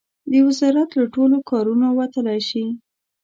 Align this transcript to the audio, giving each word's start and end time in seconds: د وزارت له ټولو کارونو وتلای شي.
د 0.31 0.33
وزارت 0.47 0.89
له 0.99 1.05
ټولو 1.15 1.37
کارونو 1.49 1.85
وتلای 1.99 2.39
شي. 2.49 2.65